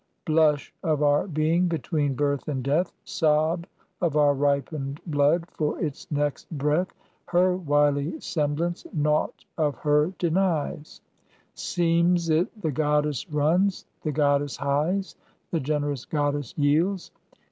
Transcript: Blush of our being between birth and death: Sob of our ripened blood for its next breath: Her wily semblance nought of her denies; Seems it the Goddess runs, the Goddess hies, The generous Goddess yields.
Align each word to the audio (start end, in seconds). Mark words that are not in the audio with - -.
Blush 0.25 0.73
of 0.81 1.03
our 1.03 1.27
being 1.27 1.67
between 1.67 2.15
birth 2.15 2.47
and 2.47 2.63
death: 2.63 2.91
Sob 3.05 3.67
of 4.01 4.17
our 4.17 4.33
ripened 4.33 4.99
blood 5.05 5.47
for 5.51 5.79
its 5.79 6.09
next 6.09 6.49
breath: 6.49 6.87
Her 7.27 7.55
wily 7.55 8.19
semblance 8.19 8.87
nought 8.93 9.45
of 9.59 9.75
her 9.75 10.07
denies; 10.17 11.01
Seems 11.53 12.31
it 12.31 12.63
the 12.63 12.71
Goddess 12.71 13.29
runs, 13.29 13.85
the 14.01 14.11
Goddess 14.11 14.57
hies, 14.57 15.15
The 15.51 15.59
generous 15.59 16.05
Goddess 16.05 16.55
yields. 16.57 17.11